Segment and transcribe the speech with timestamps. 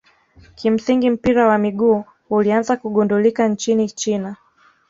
[0.55, 4.35] kimsingi mpira wa miguu ulianza kugundulika nchini china